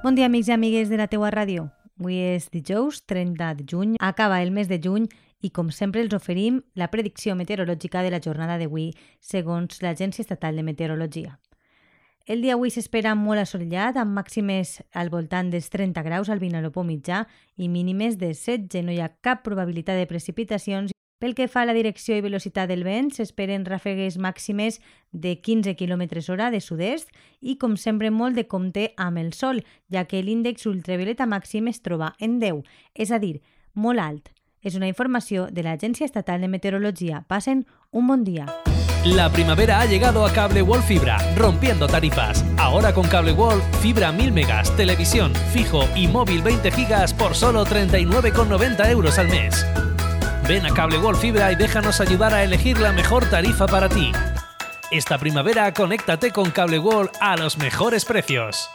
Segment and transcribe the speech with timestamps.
[0.00, 1.64] Bon dia, amics i amigues de la teua ràdio.
[1.98, 3.96] Avui és dijous, 30 de juny.
[3.98, 5.08] Acaba el mes de juny
[5.42, 10.54] i, com sempre, els oferim la predicció meteorològica de la jornada d'avui, segons l'Agència Estatal
[10.54, 11.40] de Meteorologia.
[12.30, 16.86] El dia avui s'espera molt assolellat, amb màximes al voltant dels 30 graus al Vinalopó
[16.86, 17.24] mitjà
[17.56, 18.84] i mínimes de 16.
[18.86, 22.70] No hi ha cap probabilitat de precipitacions pel que fa a la direcció i velocitat
[22.70, 24.78] del vent, s'esperen ràfegues màximes
[25.12, 27.10] de 15 km hora de sud-est
[27.40, 31.82] i, com sempre, molt de compte amb el sol, ja que l'índex ultravioleta màxim es
[31.82, 32.62] troba en 10,
[32.94, 33.40] és a dir,
[33.74, 34.30] molt alt.
[34.62, 37.22] És una informació de l'Agència Estatal de Meteorologia.
[37.28, 38.46] Passen un bon dia.
[39.04, 42.44] La primavera ha llegado a Cable World Fibra, rompiendo tarifas.
[42.58, 47.64] Ahora con Cable World, fibra 1000 megas, televisión, fijo y móvil 20 gigas por solo
[47.64, 49.64] 39,90 euros al mes.
[50.48, 54.12] Ven a Cable World Fibra y déjanos ayudar a elegir la mejor tarifa para ti.
[54.90, 58.70] Esta primavera conéctate con Cable World a los mejores precios.